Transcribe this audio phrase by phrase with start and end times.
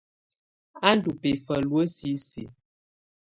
[0.87, 2.47] A ndu bɛfa luǝ́ sisiǝ.